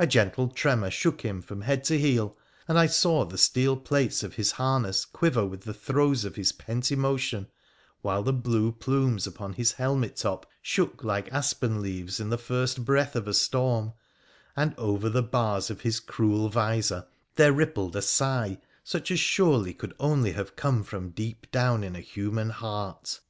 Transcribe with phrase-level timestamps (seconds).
[0.00, 4.24] A gentle tremor shook him from head to heel, and I saw the steel plates
[4.24, 7.46] of his harness quiver with the throes of his pent emotion,
[8.02, 12.84] while the blue plumes upon his helmet top shook like aspen leaves in the first
[12.84, 13.92] breath of a storm,
[14.56, 19.72] and over the bars of his cruel visor there rippled a sigh such as surely
[19.72, 23.20] could only have come from deep down in a human heart.